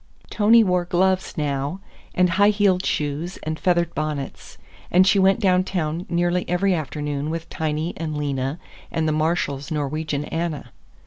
Tony 0.31 0.63
wore 0.63 0.85
gloves 0.85 1.37
now, 1.37 1.79
and 2.15 2.31
high 2.31 2.49
heeled 2.49 2.83
shoes 2.83 3.37
and 3.43 3.59
feathered 3.59 3.93
bonnets, 3.93 4.57
and 4.89 5.05
she 5.05 5.19
went 5.19 5.39
downtown 5.39 6.07
nearly 6.09 6.43
every 6.49 6.73
afternoon 6.73 7.29
with 7.29 7.47
Tiny 7.51 7.93
and 7.97 8.17
Lena 8.17 8.57
and 8.89 9.07
the 9.07 9.11
Marshalls' 9.11 9.69
Norwegian 9.69 10.25
Anna. 10.25 10.71